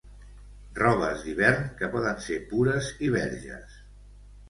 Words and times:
Robes 0.79 1.27
d'hivern 1.27 1.69
que 1.83 1.91
poden 1.99 2.25
ser 2.31 2.41
pures 2.55 2.91
i 3.11 3.15
verges. 3.21 3.81